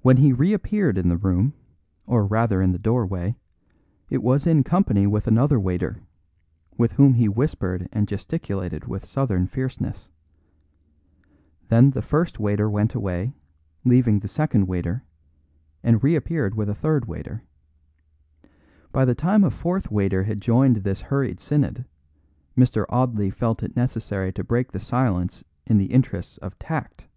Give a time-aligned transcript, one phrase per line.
[0.00, 1.52] When he reappeared in the room,
[2.06, 3.36] or rather in the doorway,
[4.08, 6.00] it was in company with another waiter,
[6.78, 10.08] with whom he whispered and gesticulated with southern fierceness.
[11.68, 13.34] Then the first waiter went away,
[13.84, 15.04] leaving the second waiter,
[15.82, 17.42] and reappeared with a third waiter.
[18.92, 21.84] By the time a fourth waiter had joined this hurried synod,
[22.56, 22.86] Mr.
[22.88, 27.08] Audley felt it necessary to break the silence in the interests of Tact.